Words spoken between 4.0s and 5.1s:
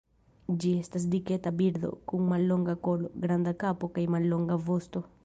mallonga vosto.